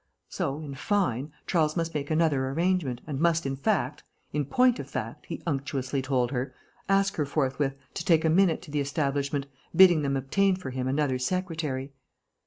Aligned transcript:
So 0.29 0.57
in 0.61 0.73
fine, 0.73 1.31
Charles 1.45 1.77
must 1.77 1.93
make 1.93 2.09
another 2.09 2.49
arrangement 2.49 3.01
and 3.05 3.19
must 3.19 3.45
in 3.45 3.55
fact, 3.55 4.03
in 4.33 4.45
point 4.45 4.79
of 4.79 4.89
fact, 4.89 5.27
he 5.27 5.43
unctuously 5.45 6.01
told 6.01 6.31
her, 6.31 6.55
ask 6.89 7.17
her 7.17 7.25
forthwith 7.27 7.75
to 7.93 8.03
take 8.03 8.25
a 8.25 8.29
minute 8.31 8.63
to 8.63 8.71
the 8.71 8.81
establishment, 8.81 9.45
bidding 9.75 10.01
them 10.01 10.17
obtain 10.17 10.55
for 10.55 10.71
him 10.71 10.87
another 10.87 11.19
secretary. 11.19 11.93